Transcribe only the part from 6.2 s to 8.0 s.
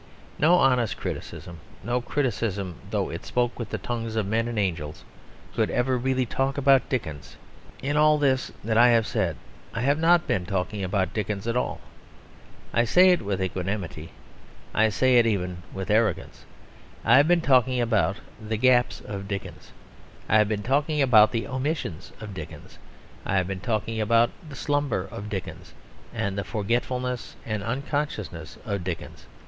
talk about Dickens. In